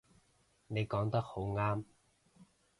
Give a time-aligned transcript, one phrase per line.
[0.65, 1.83] 你講得好啱